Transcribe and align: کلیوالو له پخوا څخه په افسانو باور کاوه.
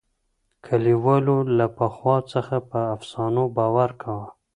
کلیوالو 0.65 1.37
له 1.57 1.65
پخوا 1.77 2.17
څخه 2.33 2.55
په 2.69 2.79
افسانو 2.95 3.43
باور 3.57 3.89
کاوه. 4.01 4.27